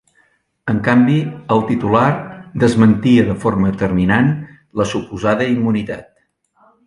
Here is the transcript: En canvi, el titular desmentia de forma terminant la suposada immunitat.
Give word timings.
En 0.71 0.77
canvi, 0.85 1.17
el 1.55 1.61
titular 1.71 2.07
desmentia 2.63 3.27
de 3.27 3.35
forma 3.45 3.73
terminant 3.83 4.33
la 4.81 4.87
suposada 4.95 5.51
immunitat. 5.57 6.11